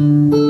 [0.00, 0.49] Música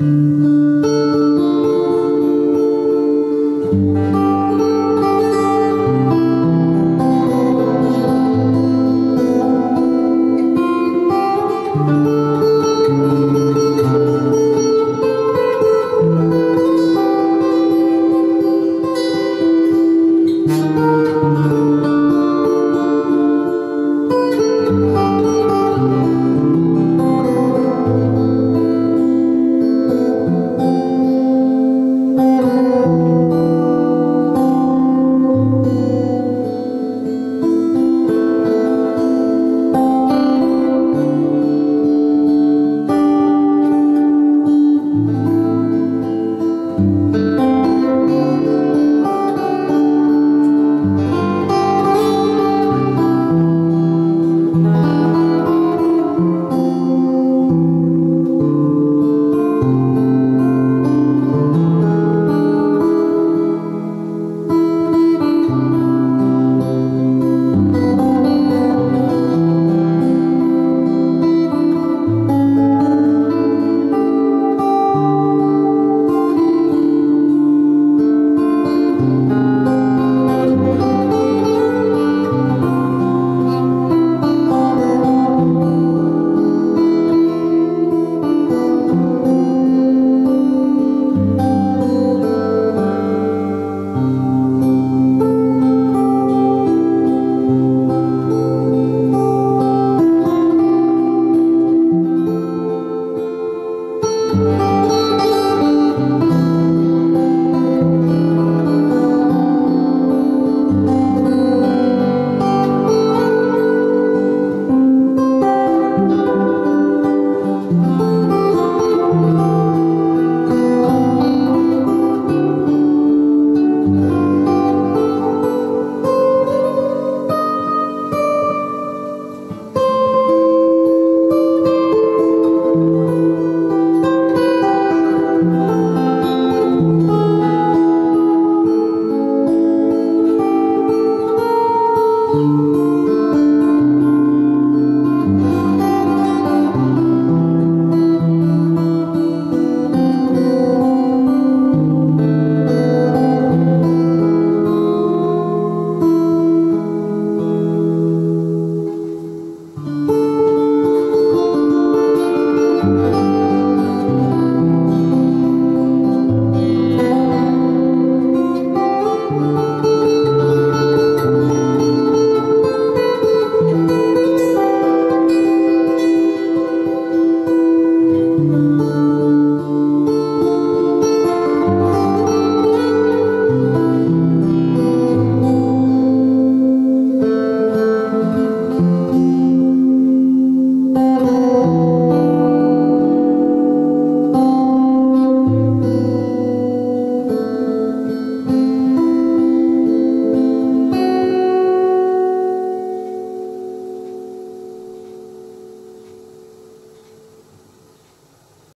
[0.00, 0.59] you.